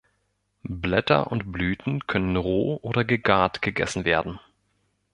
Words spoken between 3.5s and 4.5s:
gegessen werden.